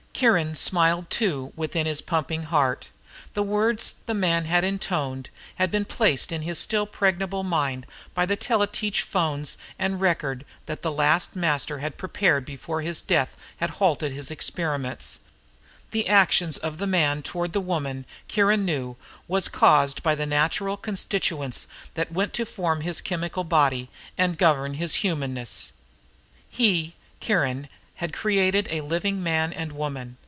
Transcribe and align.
Kiron 0.21 0.55
smiled 0.55 1.09
too 1.09 1.51
within 1.55 1.87
his 1.87 1.99
pumping 1.99 2.43
heart. 2.43 2.89
The 3.33 3.41
words 3.41 3.95
the 4.05 4.13
Man 4.13 4.45
had 4.45 4.63
intoned 4.63 5.29
had 5.55 5.71
been 5.71 5.83
placed 5.83 6.31
in 6.31 6.43
his 6.43 6.59
still 6.59 6.85
pregnable 6.85 7.43
mind 7.43 7.87
by 8.13 8.27
the 8.27 8.35
tele 8.35 8.67
teach 8.67 9.01
phones 9.01 9.57
and 9.79 9.99
record 9.99 10.45
that 10.67 10.83
the 10.83 10.91
last 10.91 11.35
Master 11.35 11.79
had 11.79 11.97
prepared 11.97 12.45
before 12.45 12.83
death 12.83 13.35
had 13.57 13.71
halted 13.81 14.11
his 14.11 14.29
experiments. 14.29 15.21
The 15.89 16.07
actions 16.07 16.57
of 16.59 16.77
the 16.77 16.85
Man 16.85 17.23
toward 17.23 17.51
the 17.53 17.59
Woman, 17.61 18.05
Kiron 18.27 18.63
knew, 18.63 18.97
was 19.27 19.47
caused 19.47 20.03
by 20.03 20.13
the 20.13 20.27
natural 20.27 20.77
constituents 20.77 21.65
that 21.95 22.11
went 22.11 22.31
to 22.33 22.45
form 22.45 22.81
his 22.81 23.01
chemical 23.01 23.43
body 23.43 23.89
and 24.19 24.37
govern 24.37 24.75
his 24.75 24.95
humanness. 25.01 25.71
He, 26.47 26.93
Kiron, 27.19 27.69
had 27.95 28.11
created 28.13 28.67
a 28.71 28.81
living 28.81 29.21
man 29.21 29.53
and 29.53 29.71
woman. 29.71 30.17